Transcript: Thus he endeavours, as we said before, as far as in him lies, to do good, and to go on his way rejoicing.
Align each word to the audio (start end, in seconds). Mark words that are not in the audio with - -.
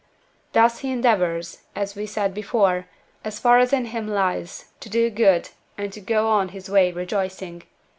Thus 0.53 0.79
he 0.79 0.89
endeavours, 0.91 1.61
as 1.75 1.93
we 1.95 2.07
said 2.07 2.33
before, 2.33 2.87
as 3.23 3.37
far 3.39 3.59
as 3.59 3.71
in 3.71 3.85
him 3.85 4.07
lies, 4.07 4.71
to 4.79 4.89
do 4.89 5.11
good, 5.11 5.49
and 5.77 5.93
to 5.93 6.01
go 6.01 6.27
on 6.27 6.49
his 6.49 6.71
way 6.71 6.91
rejoicing. 6.91 7.61